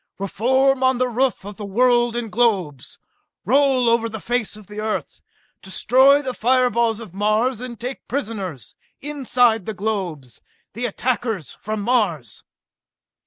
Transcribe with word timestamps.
Reform 0.17 0.81
on 0.81 0.97
the 0.97 1.07
roof 1.07 1.45
of 1.45 1.57
the 1.57 1.63
world 1.67 2.15
in 2.15 2.31
globes! 2.31 2.97
Roll 3.45 3.87
over 3.87 4.09
the 4.09 4.19
face 4.19 4.55
of 4.55 4.65
the 4.65 4.79
Earth, 4.81 5.21
destroy 5.61 6.23
the 6.23 6.33
fire 6.33 6.71
balls 6.71 6.99
of 6.99 7.13
Mars 7.13 7.61
and 7.61 7.79
take 7.79 8.07
prisoners, 8.07 8.73
inside 9.01 9.67
the 9.67 9.75
globes, 9.75 10.41
the 10.73 10.87
attackers 10.87 11.53
from 11.53 11.81
Mars!" 11.83 12.43